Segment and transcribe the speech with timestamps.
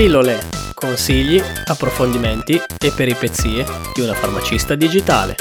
[0.00, 0.38] Pillole,
[0.72, 5.34] consigli, approfondimenti e peripezie di una farmacista digitale.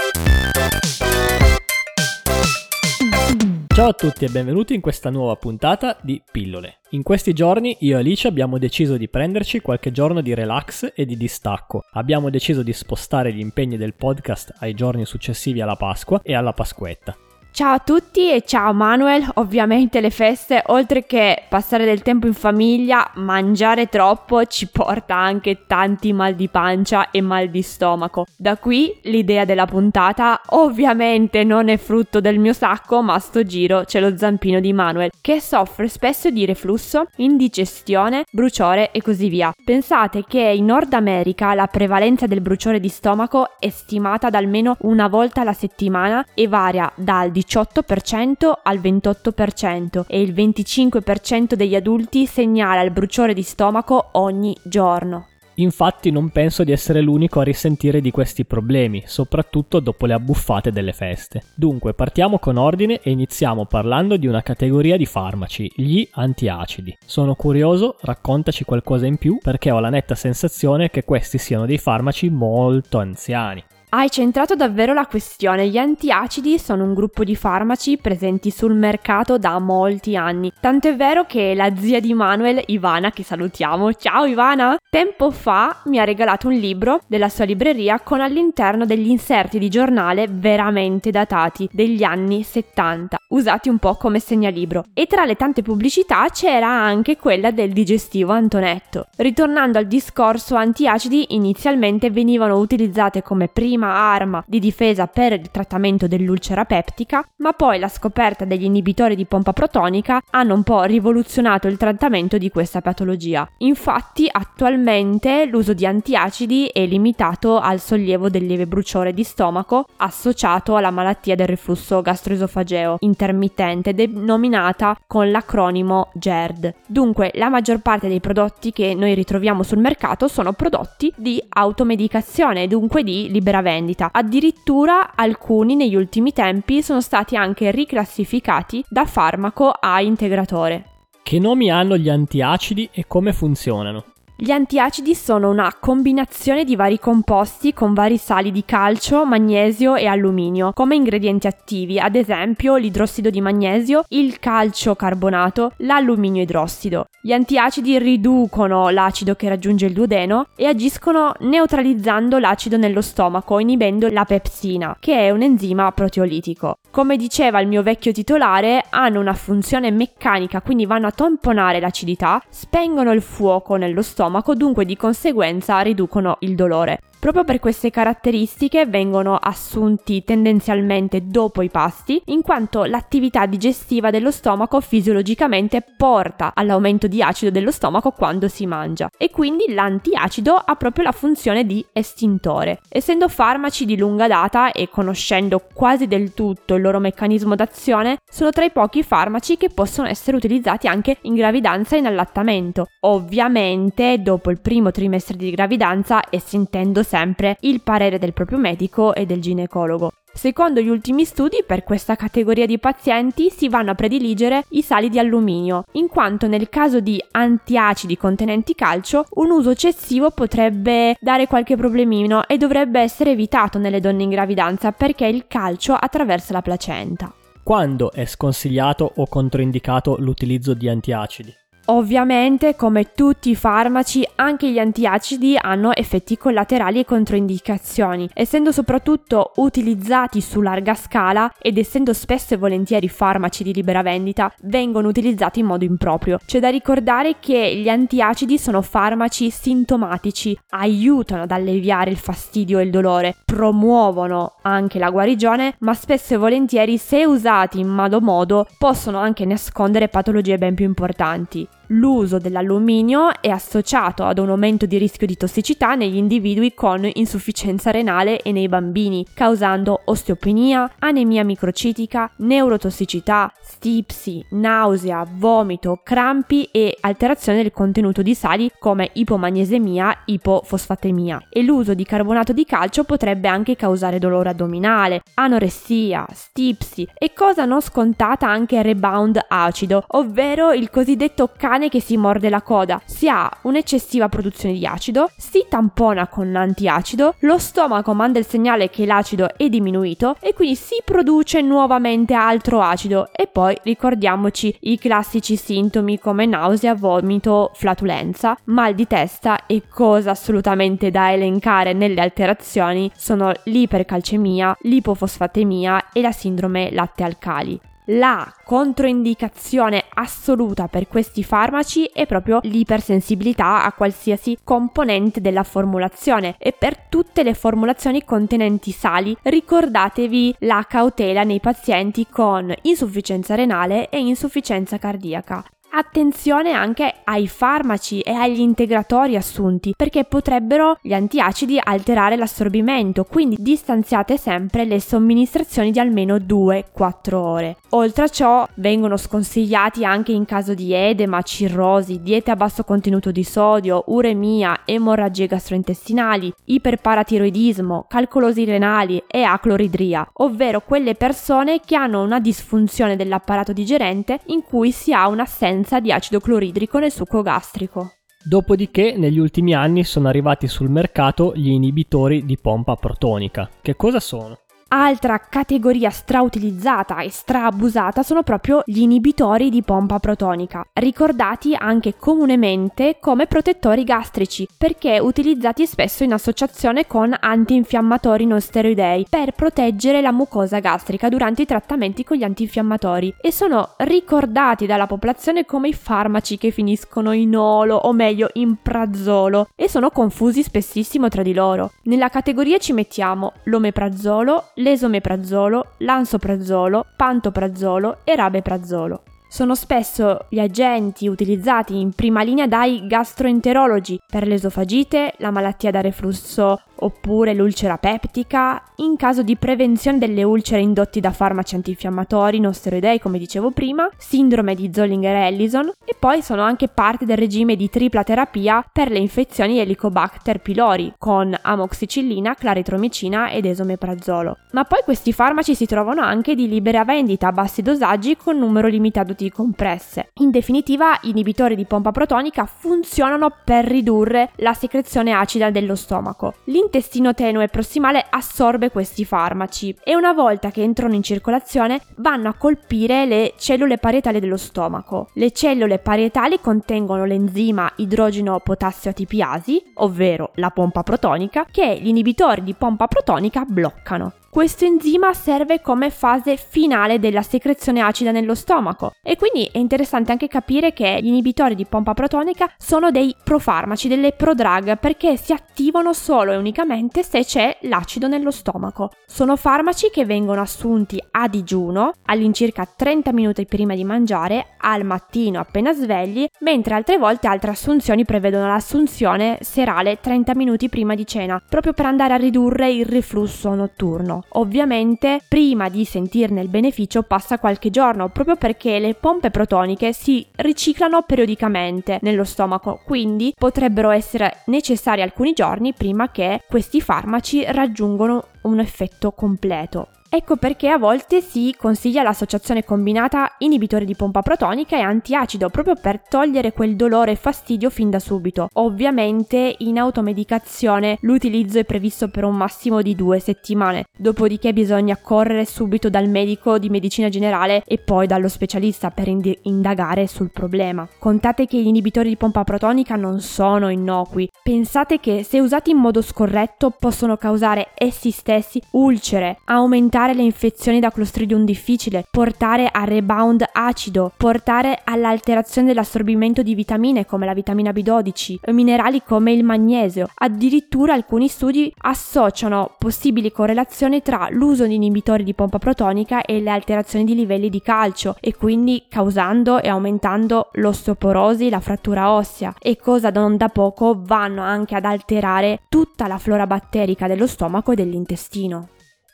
[3.74, 6.80] Ciao a tutti e benvenuti in questa nuova puntata di Pillole.
[6.90, 11.06] In questi giorni io e Alice abbiamo deciso di prenderci qualche giorno di relax e
[11.06, 11.86] di distacco.
[11.94, 16.52] Abbiamo deciso di spostare gli impegni del podcast ai giorni successivi alla Pasqua e alla
[16.52, 17.16] Pasquetta.
[17.52, 22.34] Ciao a tutti e ciao Manuel, ovviamente le feste, oltre che passare del tempo in
[22.34, 28.26] famiglia, mangiare troppo ci porta anche tanti mal di pancia e mal di stomaco.
[28.38, 33.84] Da qui l'idea della puntata, ovviamente non è frutto del mio sacco, ma sto giro
[33.84, 39.54] c'è lo zampino di Manuel, che soffre spesso di reflusso, indigestione, bruciore e così via.
[39.66, 44.78] Pensate che in Nord America la prevalenza del bruciore di stomaco è stimata ad almeno
[44.82, 52.26] una volta alla settimana e varia dal 18% al 28% e il 25% degli adulti
[52.26, 55.28] segnala il bruciore di stomaco ogni giorno.
[55.60, 60.72] Infatti non penso di essere l'unico a risentire di questi problemi, soprattutto dopo le abbuffate
[60.72, 61.44] delle feste.
[61.54, 66.98] Dunque partiamo con ordine e iniziamo parlando di una categoria di farmaci, gli antiacidi.
[67.06, 71.78] Sono curioso, raccontaci qualcosa in più perché ho la netta sensazione che questi siano dei
[71.78, 73.62] farmaci molto anziani.
[73.92, 75.68] Hai centrato davvero la questione.
[75.68, 80.54] Gli antiacidi sono un gruppo di farmaci presenti sul mercato da molti anni.
[80.62, 85.82] Tanto è vero che la zia di Manuel, Ivana, che salutiamo, ciao Ivana, tempo fa
[85.86, 91.10] mi ha regalato un libro della sua libreria con all'interno degli inserti di giornale veramente
[91.10, 94.84] datati degli anni 70, usati un po' come segnalibro.
[94.94, 99.08] E tra le tante pubblicità c'era anche quella del digestivo Antonetto.
[99.18, 105.52] Ritornando al discorso antiacidi, inizialmente venivano utilizzate come prima prima arma di difesa per il
[105.52, 110.84] trattamento dell'ulcera peptica, ma poi la scoperta degli inibitori di pompa protonica hanno un po'
[110.84, 113.48] rivoluzionato il trattamento di questa patologia.
[113.60, 120.76] Infatti, attualmente l'uso di antiacidi è limitato al sollievo del lieve bruciore di stomaco associato
[120.76, 126.74] alla malattia del reflusso gastroesofageo intermittente denominata con l'acronimo GERD.
[126.86, 132.68] Dunque, la maggior parte dei prodotti che noi ritroviamo sul mercato sono prodotti di automedicazione,
[132.68, 133.68] dunque di libera.
[134.12, 140.86] Addirittura alcuni negli ultimi tempi sono stati anche riclassificati da farmaco a integratore.
[141.22, 144.06] Che nomi hanno gli antiacidi e come funzionano?
[144.42, 150.06] Gli antiacidi sono una combinazione di vari composti con vari sali di calcio, magnesio e
[150.06, 157.08] alluminio come ingredienti attivi, ad esempio l'idrossido di magnesio, il calcio carbonato, l'alluminio idrossido.
[157.22, 164.08] Gli antiacidi riducono l'acido che raggiunge il duodeno e agiscono neutralizzando l'acido nello stomaco, inibendo
[164.10, 166.78] la pepsina, che è un enzima proteolitico.
[166.92, 172.42] Come diceva il mio vecchio titolare, hanno una funzione meccanica, quindi vanno a tamponare l'acidità,
[172.48, 177.00] spengono il fuoco nello stomaco, dunque di conseguenza riducono il dolore.
[177.20, 184.32] Proprio per queste caratteristiche vengono assunti tendenzialmente dopo i pasti, in quanto l'attività digestiva dello
[184.32, 190.76] stomaco fisiologicamente porta all'aumento di acido dello stomaco quando si mangia e quindi l'antiacido ha
[190.76, 192.80] proprio la funzione di estintore.
[192.88, 198.52] Essendo farmaci di lunga data e conoscendo quasi del tutto il loro meccanismo d'azione, sono
[198.52, 202.88] tra i pochi farmaci che possono essere utilizzati anche in gravidanza e in allattamento.
[203.02, 209.16] Ovviamente dopo il primo trimestre di gravidanza e sentendo sempre il parere del proprio medico
[209.16, 210.12] e del ginecologo.
[210.32, 215.10] Secondo gli ultimi studi, per questa categoria di pazienti si vanno a prediligere i sali
[215.10, 221.48] di alluminio, in quanto nel caso di antiacidi contenenti calcio, un uso eccessivo potrebbe dare
[221.48, 226.62] qualche problemino e dovrebbe essere evitato nelle donne in gravidanza perché il calcio attraversa la
[226.62, 227.34] placenta.
[227.64, 231.54] Quando è sconsigliato o controindicato l'utilizzo di antiacidi?
[231.92, 239.54] Ovviamente, come tutti i farmaci, anche gli antiacidi hanno effetti collaterali e controindicazioni, essendo soprattutto
[239.56, 245.62] utilizzati su larga scala ed essendo spesso e volentieri farmaci di libera vendita, vengono utilizzati
[245.62, 246.38] in modo improprio.
[246.46, 252.84] C'è da ricordare che gli antiacidi sono farmaci sintomatici, aiutano ad alleviare il fastidio e
[252.84, 258.68] il dolore, promuovono anche la guarigione, ma spesso e volentieri, se usati in malo modo,
[258.78, 264.98] possono anche nascondere patologie ben più importanti l'uso dell'alluminio è associato ad un aumento di
[264.98, 272.30] rischio di tossicità negli individui con insufficienza renale e nei bambini, causando osteopenia, anemia microcitica,
[272.38, 281.48] neurotossicità, stipsi, nausea, vomito, crampi e alterazione del contenuto di sali come ipomagnesemia, ipofosfatemia.
[281.50, 287.66] E l'uso di carbonato di calcio potrebbe anche causare dolore addominale, anoressia, stipsi e cosa
[287.66, 293.02] non scontata anche rebound acido, ovvero il cosiddetto calcio cane che si morde la coda,
[293.06, 298.90] si ha un'eccessiva produzione di acido, si tampona con antiacido, lo stomaco manda il segnale
[298.90, 303.30] che l'acido è diminuito e quindi si produce nuovamente altro acido.
[303.32, 310.32] E poi ricordiamoci i classici sintomi come nausea, vomito, flatulenza, mal di testa e cosa
[310.32, 317.80] assolutamente da elencare nelle alterazioni sono l'ipercalcemia, l'ipofosfatemia e la sindrome latte alcali
[318.10, 326.72] la controindicazione assoluta per questi farmaci è proprio l'ipersensibilità a qualsiasi componente della formulazione e
[326.72, 334.20] per tutte le formulazioni contenenti sali ricordatevi la cautela nei pazienti con insufficienza renale e
[334.20, 335.64] insufficienza cardiaca.
[335.92, 343.56] Attenzione anche ai farmaci e agli integratori assunti perché potrebbero gli antiacidi alterare l'assorbimento, quindi
[343.60, 347.78] distanziate sempre le somministrazioni di almeno 2-4 ore.
[347.90, 353.32] Oltre a ciò vengono sconsigliati anche in caso di edema, cirrosi, diete a basso contenuto
[353.32, 362.22] di sodio, uremia, emorragie gastrointestinali, iperparatiroidismo, calcolosi renali e acloridria, ovvero quelle persone che hanno
[362.22, 367.42] una disfunzione dell'apparato digerente in cui si ha un'assenza presenza di acido cloridrico nel succo
[367.42, 368.14] gastrico.
[368.44, 373.70] Dopodiché negli ultimi anni sono arrivati sul mercato gli inibitori di pompa protonica.
[373.82, 374.60] Che cosa sono?
[374.92, 383.18] Altra categoria strautilizzata e straabusata sono proprio gli inibitori di pompa protonica, ricordati anche comunemente
[383.20, 390.32] come protettori gastrici, perché utilizzati spesso in associazione con antinfiammatori non steroidei per proteggere la
[390.32, 395.94] mucosa gastrica durante i trattamenti con gli antinfiammatori e sono ricordati dalla popolazione come i
[395.94, 401.54] farmaci che finiscono in olo o meglio in prazolo e sono confusi spessissimo tra di
[401.54, 401.92] loro.
[402.06, 409.24] Nella categoria ci mettiamo l'omeprazolo, l'esomeprazolo, l'ansoprazolo, pantoprazolo e rabeprazolo.
[409.48, 416.02] Sono spesso gli agenti utilizzati in prima linea dai gastroenterologi per l'esofagite, la malattia da
[416.02, 422.74] reflusso oppure l'ulcera peptica, in caso di prevenzione delle ulcere indotti da farmaci antinfiammatori non
[422.74, 427.90] steroidei, come dicevo prima, sindrome di Zollinger-Ellison e poi sono anche parte del regime di
[427.90, 434.58] tripla terapia per le infezioni Helicobacter pylori con amoxicillina, claritromicina ed esomeprazolo.
[434.72, 438.88] Ma poi questi farmaci si trovano anche di libera vendita a bassi dosaggi con numero
[438.88, 440.32] limitato di compresse.
[440.40, 446.56] In definitiva, inibitori di pompa protonica funzionano per ridurre la secrezione acida dello stomaco.
[446.66, 452.50] L'in l'intestino tenue prossimale assorbe questi farmaci e una volta che entrano in circolazione vanno
[452.50, 455.30] a colpire le cellule parietali dello stomaco.
[455.34, 462.74] Le cellule parietali contengono l'enzima idrogeno-potassio ATPasi, ovvero la pompa protonica, che gli inibitori di
[462.74, 464.34] pompa protonica bloccano.
[464.52, 470.32] Questo enzima serve come fase finale della secrezione acida nello stomaco e quindi è interessante
[470.32, 475.54] anche capire che gli inibitori di pompa protonica sono dei profarmaci, delle prodrug perché si
[475.54, 479.12] attivano solo e unicamente se c'è l'acido nello stomaco.
[479.28, 485.60] Sono farmaci che vengono assunti a digiuno all'incirca 30 minuti prima di mangiare, al mattino
[485.60, 491.62] appena svegli, mentre altre volte altre assunzioni prevedono l'assunzione serale 30 minuti prima di cena,
[491.70, 494.39] proprio per andare a ridurre il riflusso notturno.
[494.50, 500.46] Ovviamente prima di sentirne il beneficio passa qualche giorno, proprio perché le pompe protoniche si
[500.56, 508.46] riciclano periodicamente nello stomaco, quindi potrebbero essere necessari alcuni giorni prima che questi farmaci raggiungano
[508.64, 510.08] un effetto completo.
[510.32, 515.96] Ecco perché a volte si consiglia l'associazione combinata inibitore di pompa protonica e antiacido proprio
[516.00, 518.70] per togliere quel dolore e fastidio fin da subito.
[518.74, 525.66] Ovviamente in automedicazione l'utilizzo è previsto per un massimo di due settimane, dopodiché bisogna correre
[525.66, 531.10] subito dal medico di medicina generale e poi dallo specialista per ind- indagare sul problema.
[531.18, 535.98] Contate che gli inibitori di pompa protonica non sono innocui, pensate che se usati in
[535.98, 542.90] modo scorretto possono causare essi stessi ulcere, aumentare aumentare le infezioni da Clostridium difficile, portare
[542.92, 549.64] a rebound acido, portare all'alterazione dell'assorbimento di vitamine come la vitamina B12, minerali come il
[549.64, 550.30] magnesio.
[550.36, 556.70] Addirittura alcuni studi associano possibili correlazioni tra l'uso di inibitori di pompa protonica e le
[556.70, 562.98] alterazioni di livelli di calcio e quindi causando e aumentando l'osteoporosi, la frattura ossea e
[562.98, 567.96] cosa non da poco vanno anche ad alterare tutta la flora batterica dello stomaco e
[567.96, 568.90] dell'intestino.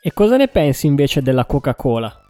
[0.06, 2.25] E cosa ne pensi invece della Coca-Cola?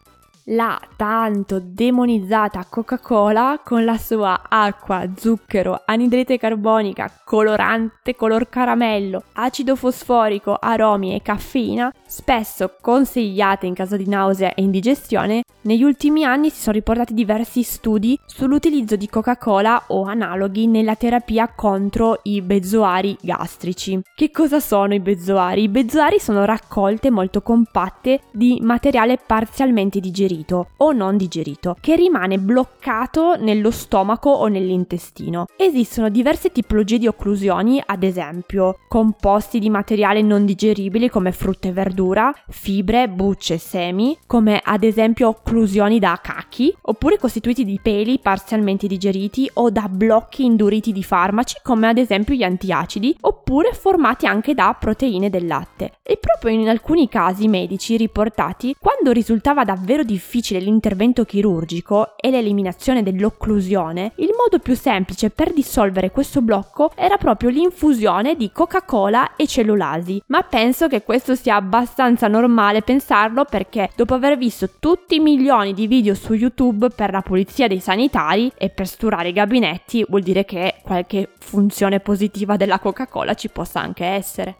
[0.51, 9.75] La tanto demonizzata Coca-Cola con la sua acqua, zucchero, anidride carbonica, colorante, color caramello, acido
[9.75, 16.51] fosforico, aromi e caffeina, spesso consigliate in caso di nausea e indigestione, negli ultimi anni
[16.51, 23.17] si sono riportati diversi studi sull'utilizzo di Coca-Cola o analoghi nella terapia contro i bezzoari
[23.21, 24.01] gastrici.
[24.15, 25.63] Che cosa sono i bezzoari?
[25.63, 30.36] I bezzoari sono raccolte molto compatte di materiale parzialmente digerito
[30.79, 35.47] o non digerito, che rimane bloccato nello stomaco o nell'intestino.
[35.57, 41.73] Esistono diverse tipologie di occlusioni, ad esempio composti di materiale non digeribile come frutta e
[41.73, 48.19] verdura, fibre, bucce e semi, come ad esempio occlusioni da cacchi, oppure costituiti di peli
[48.19, 54.27] parzialmente digeriti o da blocchi induriti di farmaci come ad esempio gli antiacidi, oppure formati
[54.27, 55.93] anche da proteine del latte.
[56.03, 60.25] E proprio in alcuni casi medici riportati, quando risultava davvero difficile
[60.59, 67.51] l'intervento chirurgico e l'eliminazione dell'occlusione, il modo più semplice per dissolvere questo blocco era proprio
[67.51, 70.23] l'infusione di Coca-Cola e cellulasi.
[70.27, 75.73] Ma penso che questo sia abbastanza normale pensarlo perché dopo aver visto tutti i milioni
[75.73, 80.23] di video su YouTube per la pulizia dei sanitari e per sturare i gabinetti, vuol
[80.23, 84.57] dire che qualche funzione positiva della Coca-Cola ci possa anche essere.